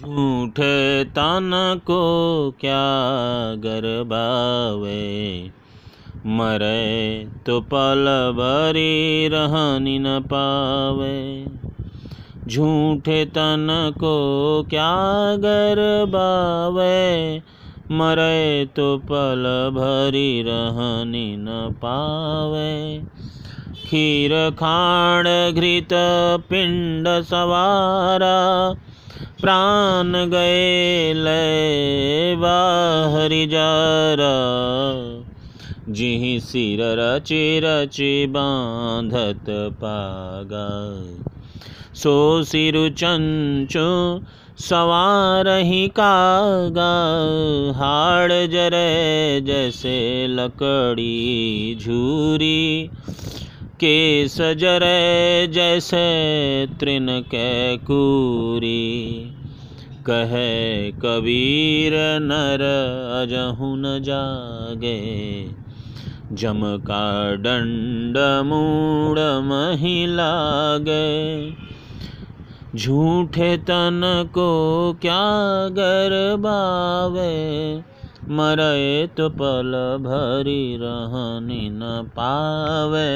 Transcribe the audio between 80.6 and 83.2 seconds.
रहनी न पावे।